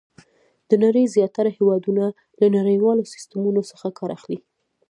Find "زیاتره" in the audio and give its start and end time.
1.15-1.49